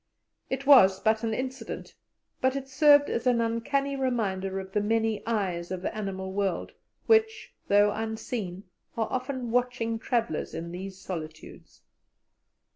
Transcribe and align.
It 0.49 0.65
was 0.65 0.99
but 0.99 1.21
an 1.23 1.31
incident, 1.31 1.93
but 2.41 2.55
it 2.55 2.67
served 2.67 3.07
as 3.07 3.27
an 3.27 3.39
uncanny 3.39 3.95
reminder 3.95 4.59
of 4.59 4.71
the 4.71 4.81
many 4.81 5.21
eyes 5.27 5.69
of 5.69 5.83
the 5.83 5.95
animal 5.95 6.33
world, 6.33 6.71
which, 7.05 7.53
though 7.67 7.91
unseen, 7.91 8.63
are 8.97 9.07
often 9.11 9.51
watching 9.51 9.99
travellers 9.99 10.55
in 10.55 10.71
these 10.71 10.97
solitudes. 10.99 11.83